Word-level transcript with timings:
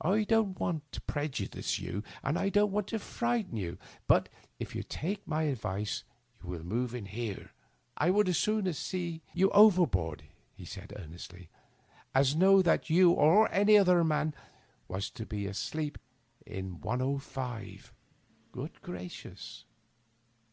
I 0.00 0.24
don't 0.24 0.58
want 0.58 0.90
to 0.90 1.00
prejudice 1.02 1.78
you, 1.78 2.02
and 2.24 2.36
I 2.36 2.48
don't 2.48 2.72
want 2.72 2.88
to 2.88 2.98
frighten 2.98 3.56
you, 3.56 3.78
but 4.08 4.28
if 4.58 4.74
you 4.74 4.82
take 4.82 5.24
my 5.28 5.44
advice 5.44 6.02
you 6.42 6.48
will 6.48 6.64
move 6.64 6.92
in 6.92 7.04
here, 7.06 7.52
I 7.96 8.10
would 8.10 8.28
as 8.28 8.36
soon 8.36 8.72
see 8.72 9.22
you 9.32 9.48
overboard," 9.50 10.24
he 10.56 10.66
added, 10.76 10.94
earnestly, 10.98 11.50
"as 12.16 12.34
know 12.34 12.62
that 12.62 12.90
you 12.90 13.12
or 13.12 13.48
any 13.52 13.78
other 13.78 14.02
man 14.02 14.34
was 14.88 15.08
to 15.10 15.54
sleep 15.54 15.98
in 16.44 16.80
105." 16.80 17.92
"Good 18.50 18.82
gracious! 18.82 19.66